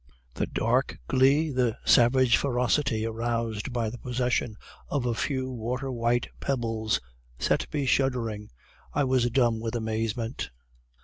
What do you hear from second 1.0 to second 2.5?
glee, the savage